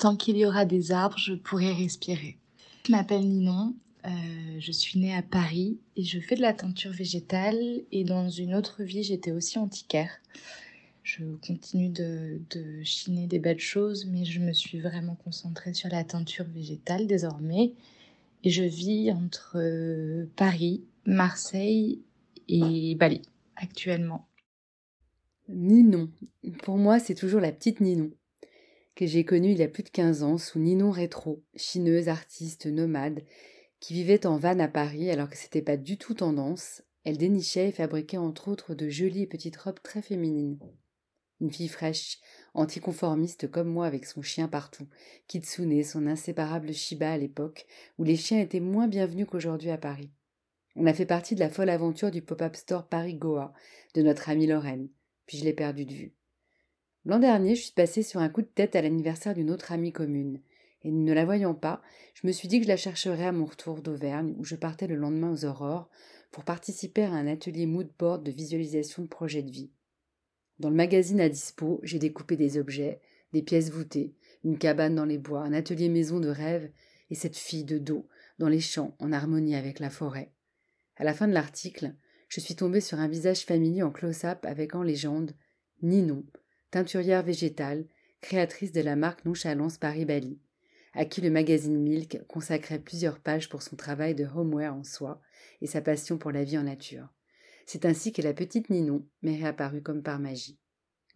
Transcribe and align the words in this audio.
Tant 0.00 0.16
qu'il 0.16 0.38
y 0.38 0.46
aura 0.46 0.64
des 0.64 0.92
arbres, 0.92 1.18
je 1.18 1.34
pourrai 1.34 1.74
respirer. 1.74 2.38
Je 2.86 2.90
m'appelle 2.90 3.28
Ninon, 3.28 3.76
euh, 4.06 4.10
je 4.58 4.72
suis 4.72 4.98
née 4.98 5.14
à 5.14 5.20
Paris 5.20 5.78
et 5.94 6.04
je 6.04 6.18
fais 6.20 6.36
de 6.36 6.40
la 6.40 6.54
teinture 6.54 6.90
végétale 6.90 7.82
et 7.92 8.04
dans 8.04 8.30
une 8.30 8.54
autre 8.54 8.82
vie 8.82 9.02
j'étais 9.02 9.30
aussi 9.30 9.58
antiquaire. 9.58 10.10
Je 11.02 11.22
continue 11.46 11.90
de, 11.90 12.40
chiner 12.82 13.26
des 13.26 13.38
belles 13.38 13.60
choses 13.60 14.06
mais 14.06 14.24
je 14.24 14.40
me 14.40 14.54
suis 14.54 14.80
vraiment 14.80 15.16
concentrée 15.16 15.74
sur 15.74 15.90
la 15.90 16.02
teinture 16.02 16.46
végétale 16.46 17.06
désormais 17.06 17.74
et 18.42 18.48
je 18.48 18.64
vis 18.64 19.12
entre 19.12 19.58
euh, 19.58 20.30
Paris, 20.34 20.82
Marseille 21.04 22.00
et 22.48 22.94
Bali 22.94 23.20
actuellement. 23.54 24.26
Ninon, 25.50 26.10
pour 26.62 26.78
moi 26.78 26.98
c'est 26.98 27.14
toujours 27.14 27.42
la 27.42 27.52
petite 27.52 27.80
Ninon 27.80 28.12
que 29.00 29.06
j'ai 29.06 29.24
connue 29.24 29.52
il 29.52 29.56
y 29.56 29.62
a 29.62 29.68
plus 29.68 29.82
de 29.82 29.88
15 29.88 30.22
ans 30.24 30.36
sous 30.36 30.58
Ninon 30.58 30.90
Rétro, 30.90 31.42
chineuse, 31.56 32.10
artiste, 32.10 32.66
nomade, 32.66 33.24
qui 33.80 33.94
vivait 33.94 34.26
en 34.26 34.36
vanne 34.36 34.60
à 34.60 34.68
Paris 34.68 35.10
alors 35.10 35.30
que 35.30 35.38
c'était 35.38 35.62
pas 35.62 35.78
du 35.78 35.96
tout 35.96 36.12
tendance. 36.12 36.82
Elle 37.04 37.16
dénichait 37.16 37.70
et 37.70 37.72
fabriquait 37.72 38.18
entre 38.18 38.48
autres 38.48 38.74
de 38.74 38.90
jolies 38.90 39.26
petites 39.26 39.56
robes 39.56 39.80
très 39.82 40.02
féminines. 40.02 40.58
Une 41.40 41.50
fille 41.50 41.68
fraîche, 41.68 42.18
anticonformiste 42.52 43.50
comme 43.50 43.68
moi 43.68 43.86
avec 43.86 44.04
son 44.04 44.20
chien 44.20 44.48
partout, 44.48 44.86
Kitsune, 45.28 45.82
son 45.82 46.06
inséparable 46.06 46.74
Shiba 46.74 47.10
à 47.10 47.16
l'époque, 47.16 47.64
où 47.96 48.04
les 48.04 48.16
chiens 48.16 48.42
étaient 48.42 48.60
moins 48.60 48.86
bienvenus 48.86 49.26
qu'aujourd'hui 49.26 49.70
à 49.70 49.78
Paris. 49.78 50.10
On 50.76 50.84
a 50.84 50.92
fait 50.92 51.06
partie 51.06 51.34
de 51.34 51.40
la 51.40 51.48
folle 51.48 51.70
aventure 51.70 52.10
du 52.10 52.20
pop-up 52.20 52.54
store 52.54 52.86
Paris-Goa 52.86 53.54
de 53.94 54.02
notre 54.02 54.28
amie 54.28 54.46
Lorraine, 54.46 54.90
puis 55.24 55.38
je 55.38 55.44
l'ai 55.44 55.54
perdue 55.54 55.86
de 55.86 55.94
vue. 55.94 56.19
L'an 57.06 57.18
dernier, 57.18 57.54
je 57.54 57.62
suis 57.62 57.72
passée 57.72 58.02
sur 58.02 58.20
un 58.20 58.28
coup 58.28 58.42
de 58.42 58.46
tête 58.46 58.76
à 58.76 58.82
l'anniversaire 58.82 59.34
d'une 59.34 59.50
autre 59.50 59.72
amie 59.72 59.92
commune, 59.92 60.40
et 60.82 60.90
ne 60.90 61.12
la 61.12 61.24
voyant 61.24 61.54
pas, 61.54 61.80
je 62.14 62.26
me 62.26 62.32
suis 62.32 62.46
dit 62.46 62.58
que 62.58 62.64
je 62.64 62.68
la 62.68 62.76
chercherais 62.76 63.26
à 63.26 63.32
mon 63.32 63.46
retour 63.46 63.80
d'Auvergne, 63.80 64.34
où 64.38 64.44
je 64.44 64.54
partais 64.54 64.86
le 64.86 64.96
lendemain 64.96 65.32
aux 65.32 65.44
aurores, 65.46 65.88
pour 66.30 66.44
participer 66.44 67.04
à 67.04 67.12
un 67.12 67.26
atelier 67.26 67.66
mood 67.66 67.88
board 67.98 68.22
de 68.22 68.30
visualisation 68.30 69.02
de 69.02 69.08
projets 69.08 69.42
de 69.42 69.50
vie. 69.50 69.70
Dans 70.58 70.68
le 70.68 70.76
magazine 70.76 71.22
à 71.22 71.30
dispo, 71.30 71.80
j'ai 71.82 71.98
découpé 71.98 72.36
des 72.36 72.58
objets, 72.58 73.00
des 73.32 73.42
pièces 73.42 73.70
voûtées, 73.70 74.14
une 74.44 74.58
cabane 74.58 74.94
dans 74.94 75.06
les 75.06 75.18
bois, 75.18 75.40
un 75.40 75.54
atelier 75.54 75.88
maison 75.88 76.20
de 76.20 76.28
rêve, 76.28 76.70
et 77.08 77.14
cette 77.14 77.36
fille 77.36 77.64
de 77.64 77.78
dos, 77.78 78.06
dans 78.38 78.48
les 78.48 78.60
champs, 78.60 78.94
en 78.98 79.10
harmonie 79.10 79.56
avec 79.56 79.80
la 79.80 79.90
forêt. 79.90 80.32
À 80.96 81.04
la 81.04 81.14
fin 81.14 81.28
de 81.28 81.32
l'article, 81.32 81.94
je 82.28 82.40
suis 82.40 82.56
tombée 82.56 82.82
sur 82.82 82.98
un 82.98 83.08
visage 83.08 83.46
familier 83.46 83.82
en 83.82 83.90
close-up 83.90 84.44
avec 84.44 84.74
en 84.74 84.82
légende 84.82 85.32
Ninon, 85.82 86.24
teinturière 86.70 87.22
végétale, 87.22 87.86
créatrice 88.20 88.72
de 88.72 88.80
la 88.80 88.96
marque 88.96 89.24
Nonchalance 89.24 89.78
Paris-Bali, 89.78 90.38
à 90.94 91.04
qui 91.04 91.20
le 91.20 91.30
magazine 91.30 91.78
Milk 91.78 92.20
consacrait 92.26 92.78
plusieurs 92.78 93.20
pages 93.20 93.48
pour 93.48 93.62
son 93.62 93.76
travail 93.76 94.14
de 94.14 94.26
homeware 94.26 94.74
en 94.74 94.84
soie 94.84 95.20
et 95.60 95.66
sa 95.66 95.80
passion 95.80 96.18
pour 96.18 96.32
la 96.32 96.44
vie 96.44 96.58
en 96.58 96.64
nature. 96.64 97.08
C'est 97.66 97.84
ainsi 97.84 98.12
que 98.12 98.22
la 98.22 98.34
petite 98.34 98.70
Ninon 98.70 99.06
m'est 99.22 99.36
réapparue 99.36 99.82
comme 99.82 100.02
par 100.02 100.18
magie. 100.18 100.58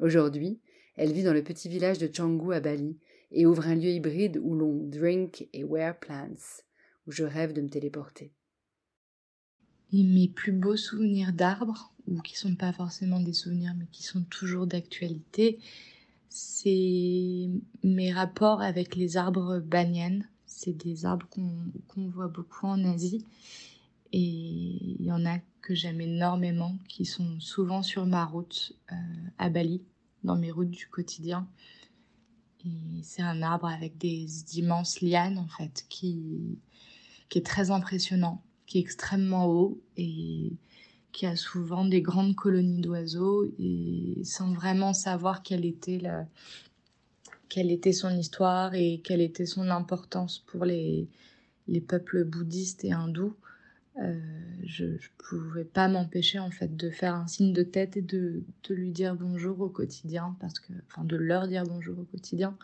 Aujourd'hui, 0.00 0.60
elle 0.96 1.12
vit 1.12 1.24
dans 1.24 1.32
le 1.32 1.42
petit 1.42 1.68
village 1.68 1.98
de 1.98 2.06
Canggu 2.06 2.52
à 2.54 2.60
Bali 2.60 2.98
et 3.32 3.46
ouvre 3.46 3.66
un 3.66 3.74
lieu 3.74 3.90
hybride 3.90 4.38
où 4.40 4.54
l'on 4.54 4.84
drink 4.84 5.48
et 5.52 5.64
wear 5.64 5.98
plants, 5.98 6.60
où 7.06 7.12
je 7.12 7.24
rêve 7.24 7.52
de 7.52 7.60
me 7.60 7.68
téléporter. 7.68 8.32
Mes 9.92 10.28
plus 10.28 10.52
beaux 10.52 10.76
souvenirs 10.76 11.32
d'arbres, 11.32 11.92
ou 12.08 12.20
qui 12.20 12.36
sont 12.36 12.56
pas 12.56 12.72
forcément 12.72 13.20
des 13.20 13.32
souvenirs 13.32 13.74
mais 13.76 13.86
qui 13.92 14.02
sont 14.02 14.22
toujours 14.24 14.66
d'actualité, 14.66 15.58
c'est 16.28 17.48
mes 17.84 18.12
rapports 18.12 18.60
avec 18.60 18.96
les 18.96 19.16
arbres 19.16 19.60
banyan. 19.60 20.24
C'est 20.46 20.72
des 20.72 21.06
arbres 21.06 21.28
qu'on 21.28 22.08
voit 22.08 22.28
beaucoup 22.28 22.66
en 22.66 22.84
Asie. 22.84 23.24
Et 24.12 24.18
il 24.98 25.04
y 25.04 25.12
en 25.12 25.24
a 25.26 25.38
que 25.60 25.74
j'aime 25.74 26.00
énormément, 26.00 26.76
qui 26.88 27.04
sont 27.04 27.40
souvent 27.40 27.82
sur 27.82 28.04
ma 28.06 28.24
route 28.24 28.72
euh, 28.92 28.96
à 29.38 29.48
Bali, 29.48 29.82
dans 30.24 30.36
mes 30.36 30.50
routes 30.50 30.70
du 30.70 30.88
quotidien. 30.88 31.48
Et 32.66 33.02
c'est 33.02 33.22
un 33.22 33.42
arbre 33.42 33.66
avec 33.66 33.96
des 33.98 34.58
immenses 34.58 35.00
lianes, 35.00 35.38
en 35.38 35.48
fait, 35.48 35.86
qui 35.88 36.58
est 37.34 37.46
très 37.46 37.70
impressionnant, 37.70 38.42
qui 38.74 38.78
est 38.78 38.80
extrêmement 38.80 39.46
haut 39.46 39.80
et 39.96 40.50
qui 41.12 41.26
a 41.26 41.36
souvent 41.36 41.84
des 41.84 42.02
grandes 42.02 42.34
colonies 42.34 42.80
d'oiseaux 42.80 43.44
et 43.60 44.18
sans 44.24 44.52
vraiment 44.52 44.92
savoir 44.92 45.44
quelle 45.44 45.64
était 45.64 46.00
la, 46.00 46.26
quelle 47.48 47.70
était 47.70 47.92
son 47.92 48.10
histoire 48.10 48.74
et 48.74 49.00
quelle 49.04 49.20
était 49.20 49.46
son 49.46 49.70
importance 49.70 50.40
pour 50.48 50.64
les, 50.64 51.06
les 51.68 51.80
peuples 51.80 52.24
bouddhistes 52.24 52.84
et 52.84 52.90
hindous. 52.90 53.36
Euh, 54.02 54.20
je 54.64 54.86
ne 54.86 54.98
pouvais 55.18 55.64
pas 55.64 55.86
m'empêcher 55.86 56.40
en 56.40 56.50
fait 56.50 56.76
de 56.76 56.90
faire 56.90 57.14
un 57.14 57.28
signe 57.28 57.52
de 57.52 57.62
tête 57.62 57.96
et 57.96 58.02
de, 58.02 58.42
de, 58.68 58.74
lui 58.74 58.90
dire 58.90 59.14
bonjour 59.14 59.60
au 59.60 59.68
quotidien 59.68 60.34
parce 60.40 60.58
que 60.58 60.72
enfin 60.88 61.04
de 61.04 61.14
leur 61.14 61.46
dire 61.46 61.62
bonjour 61.62 61.96
au 62.00 62.04
quotidien 62.04 62.58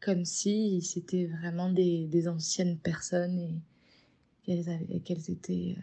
comme 0.00 0.24
si 0.24 0.80
c'était 0.80 1.26
vraiment 1.26 1.72
des, 1.72 2.06
des, 2.06 2.28
anciennes 2.28 2.78
personnes 2.78 3.40
et 3.40 3.60
qu'elles 4.44 5.30
étaient 5.30 5.76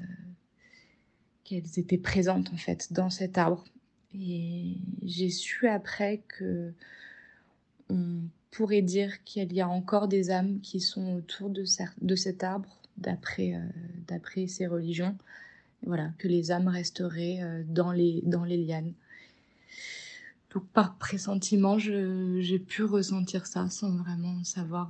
euh, 1.51 1.61
étaient 1.77 1.97
présentes 1.97 2.51
en 2.53 2.57
fait 2.57 2.91
dans 2.93 3.09
cet 3.09 3.37
arbre. 3.37 3.63
Et 4.13 4.77
j'ai 5.03 5.29
su 5.29 5.67
après 5.67 6.23
que 6.27 6.73
on 7.89 8.21
pourrait 8.51 8.81
dire 8.81 9.23
qu'il 9.23 9.53
y 9.53 9.61
a 9.61 9.67
encore 9.67 10.07
des 10.07 10.31
âmes 10.31 10.59
qui 10.61 10.79
sont 10.79 11.15
autour 11.15 11.49
de, 11.49 11.63
cet 11.65 12.43
arbre 12.43 12.81
d'après 12.97 13.55
euh, 13.55 13.61
d'après 14.07 14.47
ces 14.47 14.67
religions. 14.67 15.17
voilà, 15.85 16.11
que 16.17 16.27
les 16.27 16.51
âmes 16.51 16.67
resteraient 16.67 17.39
euh, 17.41 17.63
dans 17.67 17.91
les 17.91 18.21
dans 18.23 18.43
les 18.43 18.57
lianes. 18.57 18.93
Donc 20.53 20.65
par 20.69 20.97
pressentiment, 20.97 21.77
j'ai 21.77 22.59
pu 22.59 22.83
ressentir 22.83 23.45
ça 23.45 23.69
sans 23.69 23.95
vraiment 23.97 24.43
savoir 24.43 24.89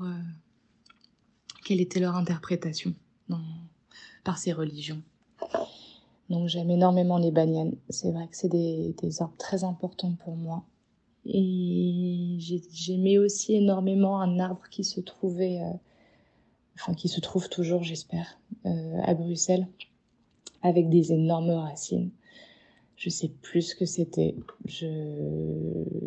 quelle 1.66 1.82
était 1.82 2.00
leur 2.00 2.16
interprétation 2.16 2.94
par 4.24 4.38
ces 4.38 4.54
religions. 4.54 5.02
Donc 6.30 6.48
j'aime 6.48 6.70
énormément 6.70 7.18
les 7.18 7.32
banyanes. 7.32 7.76
C'est 7.90 8.12
vrai 8.12 8.28
que 8.28 8.36
c'est 8.36 8.50
des, 8.50 8.94
des, 9.02 9.22
arbres 9.22 9.38
très 9.38 9.64
importants 9.64 10.16
pour 10.24 10.36
moi. 10.36 10.66
Et 11.26 12.38
j'aimais 12.72 13.18
aussi 13.18 13.56
énormément 13.56 14.20
un 14.22 14.40
arbre 14.40 14.64
qui 14.70 14.84
se 14.84 15.02
trouvait, 15.02 15.60
euh, 15.62 15.74
enfin 16.76 16.94
qui 16.94 17.10
se 17.10 17.20
trouve 17.20 17.50
toujours, 17.50 17.84
j'espère, 17.84 18.40
euh, 18.66 19.02
à 19.04 19.14
Bruxelles, 19.14 19.68
avec 20.62 20.90
des 20.90 21.12
énormes 21.12 21.52
racines. 21.52 22.12
Je 22.96 23.10
sais 23.10 23.30
plus 23.42 23.62
ce 23.62 23.76
que 23.76 23.86
c'était. 23.86 24.36
Je... 24.66 24.88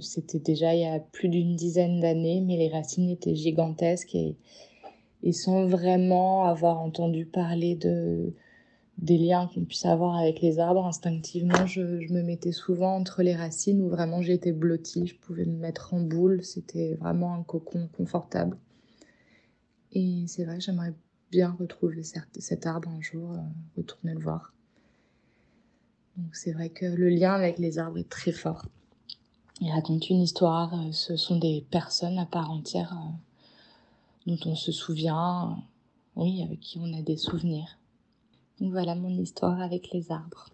C'était 0.01 0.41
déjà 0.41 0.75
il 0.75 0.81
y 0.81 0.87
a 0.87 0.99
plus 0.99 1.29
d'une 1.29 1.55
dizaine 1.55 2.01
d'années, 2.01 2.41
mais 2.41 2.57
les 2.57 2.69
racines 2.69 3.09
étaient 3.11 3.37
gigantesques 3.37 4.15
et, 4.15 4.37
et 5.23 5.33
sans 5.33 5.67
vraiment 5.67 6.45
avoir 6.45 6.81
entendu 6.81 7.27
parler 7.27 7.75
de, 7.75 8.33
des 8.99 9.19
liens 9.19 9.49
qu'on 9.53 9.65
puisse 9.65 9.87
avoir 9.87 10.17
avec 10.17 10.41
les 10.41 10.59
arbres. 10.59 10.87
Instinctivement, 10.87 11.67
je, 11.67 11.81
me 11.81 12.23
mettais 12.23 12.53
souvent 12.53 12.97
entre 12.97 13.23
les 13.23 13.35
racines 13.35 13.83
où 13.83 13.89
vraiment 13.89 14.23
j'étais 14.23 14.53
blottie. 14.53 15.07
Je 15.07 15.17
pouvais 15.17 15.45
me 15.45 15.57
mettre 15.57 15.95
en 15.95 16.01
boule. 16.01 16.43
C'était 16.45 16.95
vraiment 16.95 17.35
un 17.35 17.43
cocon 17.43 17.89
confortable. 17.97 18.57
Et 19.93 20.25
c'est 20.27 20.45
vrai, 20.45 20.61
j'aimerais 20.61 20.95
bien 21.31 21.57
retrouver 21.59 22.03
cet 22.03 22.67
arbre 22.67 22.89
un 22.89 23.01
jour, 23.01 23.33
euh, 23.33 23.39
retourner 23.77 24.15
le 24.15 24.21
voir. 24.21 24.53
Donc 26.17 26.35
c'est 26.35 26.53
vrai 26.53 26.71
que 26.71 26.87
le 26.87 27.09
lien 27.09 27.33
avec 27.33 27.59
les 27.59 27.79
arbres 27.79 27.99
est 27.99 28.09
très 28.09 28.33
fort. 28.33 28.67
Il 29.61 29.71
raconte 29.71 30.09
une 30.11 30.23
histoire, 30.23 30.75
euh, 30.75 30.93
ce 30.93 31.17
sont 31.17 31.39
des 31.39 31.67
personnes 31.71 32.19
à 32.19 32.27
part 32.27 32.51
entière 32.51 32.93
euh, 32.95 33.13
dont 34.27 34.39
on 34.47 34.55
se 34.55 34.73
souvient, 34.73 35.57
oui, 36.17 36.43
avec 36.43 36.61
qui 36.61 36.79
on 36.79 36.99
a 36.99 37.03
des 37.03 37.17
souvenirs. 37.17 37.79
Donc 38.59 38.73
voilà 38.73 38.95
mon 38.95 39.09
histoire 39.09 39.61
avec 39.61 39.91
les 39.93 40.11
arbres. 40.13 40.51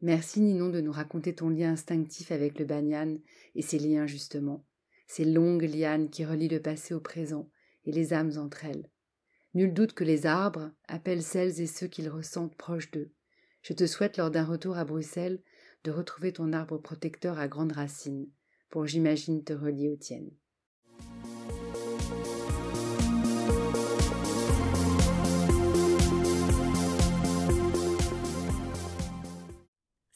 Merci 0.00 0.40
Ninon 0.40 0.68
de 0.68 0.80
nous 0.80 0.92
raconter 0.92 1.34
ton 1.34 1.48
lien 1.48 1.72
instinctif 1.72 2.30
avec 2.30 2.58
le 2.58 2.64
banyan 2.64 3.18
et 3.54 3.62
ses 3.62 3.78
liens 3.78 4.06
justement, 4.06 4.64
ces 5.08 5.24
longues 5.24 5.68
lianes 5.74 6.10
qui 6.10 6.24
relient 6.24 6.48
le 6.48 6.62
passé 6.62 6.94
au 6.94 7.00
présent 7.00 7.50
et 7.84 7.92
les 7.92 8.12
âmes 8.12 8.32
entre 8.36 8.64
elles. 8.64 8.90
Nul 9.54 9.72
doute 9.72 9.94
que 9.94 10.04
les 10.04 10.26
arbres 10.26 10.70
appellent 10.86 11.22
celles 11.22 11.60
et 11.60 11.66
ceux 11.66 11.88
qu'ils 11.88 12.10
ressentent 12.10 12.54
proches 12.54 12.90
d'eux. 12.90 13.10
Je 13.62 13.72
te 13.72 13.86
souhaite 13.86 14.18
lors 14.18 14.30
d'un 14.30 14.44
retour 14.44 14.76
à 14.76 14.84
Bruxelles 14.84 15.42
de 15.84 15.90
retrouver 15.90 16.32
ton 16.32 16.52
arbre 16.52 16.78
protecteur 16.78 17.38
à 17.38 17.48
grandes 17.48 17.72
racines, 17.72 18.28
pour 18.70 18.86
j'imagine 18.86 19.42
te 19.42 19.52
relier 19.52 19.88
aux 19.88 19.96
tiennes. 19.96 20.30